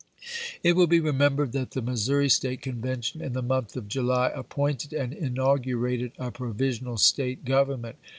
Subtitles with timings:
[0.63, 4.93] It will be remembered that the Missouri State Conveution in the month of July appointed
[4.93, 7.97] and inaugm'ated a provisional State government.